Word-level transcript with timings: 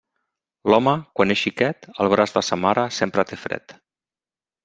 L'home, 0.73 0.93
quan 1.19 1.33
és 1.33 1.43
xiquet, 1.47 1.85
al 2.05 2.09
braç 2.15 2.33
de 2.39 2.43
sa 2.49 2.59
mare, 2.63 2.87
sempre 3.01 3.27
té 3.33 3.39
fred. 3.43 3.77